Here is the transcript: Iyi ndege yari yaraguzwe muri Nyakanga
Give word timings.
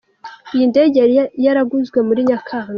Iyi 0.55 0.65
ndege 0.71 0.95
yari 1.01 1.15
yaraguzwe 1.45 1.97
muri 2.07 2.21
Nyakanga 2.27 2.69